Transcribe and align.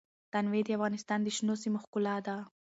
تنوع 0.31 0.61
د 0.65 0.69
افغانستان 0.77 1.19
د 1.23 1.27
شنو 1.35 1.53
سیمو 1.63 1.79
ښکلا 1.83 2.15
ده. 2.27 2.35